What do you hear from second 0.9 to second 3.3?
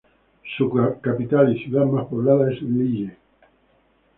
capital y ciudad más poblada es Lille.